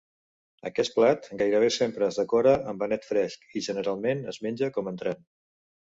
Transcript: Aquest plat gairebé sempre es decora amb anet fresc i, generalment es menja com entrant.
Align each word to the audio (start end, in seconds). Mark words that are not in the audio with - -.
Aquest 0.69 0.93
plat 0.93 1.27
gairebé 1.41 1.67
sempre 1.75 2.09
es 2.13 2.19
decora 2.21 2.55
amb 2.73 2.85
anet 2.87 3.07
fresc 3.11 3.45
i, 3.61 3.65
generalment 3.69 4.25
es 4.33 4.41
menja 4.47 4.71
com 4.79 4.91
entrant. 4.95 5.21